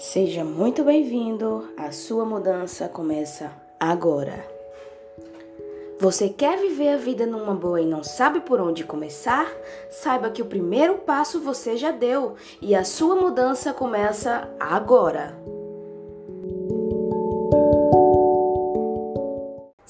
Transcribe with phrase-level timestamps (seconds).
[0.00, 1.68] Seja muito bem-vindo.
[1.76, 4.48] A sua mudança começa agora.
[6.00, 9.46] Você quer viver a vida numa boa e não sabe por onde começar?
[9.90, 15.38] Saiba que o primeiro passo você já deu e a sua mudança começa agora.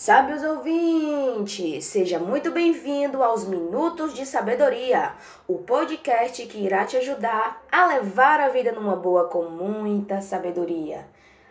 [0.01, 5.13] Sábios ouvintes, seja muito bem-vindo aos Minutos de Sabedoria,
[5.47, 11.07] o podcast que irá te ajudar a levar a vida numa boa com muita sabedoria.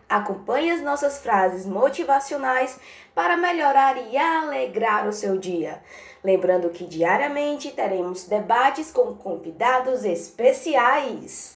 [0.10, 2.80] Acompanhe as nossas frases motivacionais
[3.14, 5.80] para melhorar e alegrar o seu dia.
[6.24, 11.54] Lembrando que diariamente teremos debates com convidados especiais.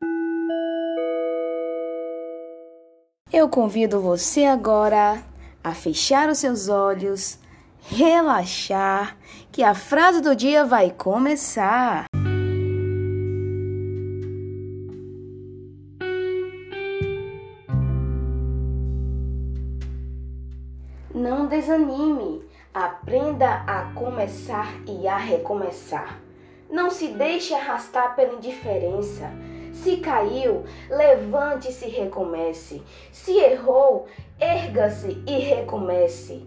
[3.32, 5.33] Eu convido você agora
[5.64, 7.40] a fechar os seus olhos,
[7.80, 9.18] relaxar,
[9.52, 12.06] que a frase do dia vai começar.
[21.16, 26.20] Não desanime, aprenda a começar e a recomeçar.
[26.70, 29.32] Não se deixe arrastar pela indiferença.
[29.74, 32.82] Se caiu, levante-se e recomece.
[33.12, 34.08] Se errou,
[34.40, 36.42] erga-se e recomece.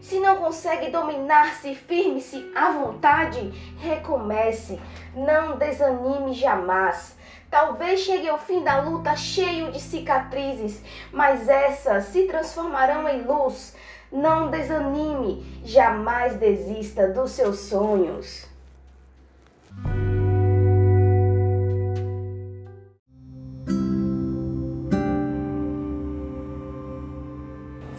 [0.00, 4.80] Se não consegue dominar-se, firme-se à vontade, recomece.
[5.14, 7.16] Não desanime jamais.
[7.50, 13.76] Talvez chegue ao fim da luta cheio de cicatrizes, mas essas se transformarão em luz.
[14.10, 18.49] Não desanime, jamais desista dos seus sonhos.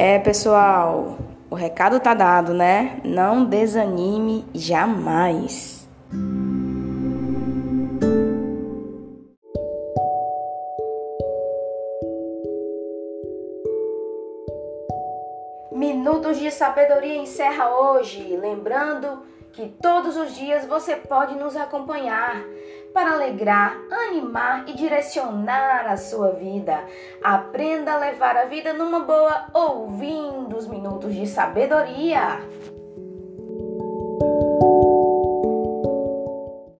[0.03, 1.15] É, pessoal,
[1.47, 2.99] o recado tá dado, né?
[3.05, 5.87] Não desanime jamais.
[15.71, 19.21] Minutos de Sabedoria encerra hoje, lembrando
[19.53, 22.43] que todos os dias você pode nos acompanhar
[23.21, 26.83] alegrar, animar e direcionar a sua vida.
[27.23, 32.39] Aprenda a levar a vida numa boa ouvindo os minutos de sabedoria.